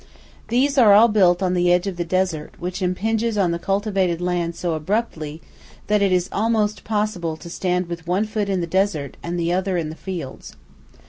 These 0.47 0.79
are 0.79 0.93
all 0.93 1.09
built 1.09 1.43
on 1.43 1.53
the 1.53 1.71
edge 1.71 1.85
of 1.85 1.95
the 1.95 2.03
desert, 2.03 2.55
which 2.57 2.81
impinges 2.81 3.37
on 3.37 3.51
the 3.51 3.59
cultivated 3.59 4.19
land 4.19 4.55
so 4.55 4.73
abruptly 4.73 5.43
that 5.85 6.01
it 6.01 6.11
is 6.11 6.27
almost 6.31 6.83
possible 6.83 7.37
to 7.37 7.51
stand 7.51 7.85
with 7.85 8.07
one 8.07 8.25
foot 8.25 8.49
in 8.49 8.61
the 8.61 8.65
desert 8.65 9.15
and 9.21 9.39
the 9.39 9.53
other 9.53 9.77
in 9.77 9.89
the 9.89 9.95
fields. 9.95 10.55